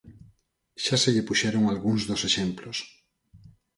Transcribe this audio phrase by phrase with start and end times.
[0.83, 2.77] Xa se lle puxeron algúns dos exemplos.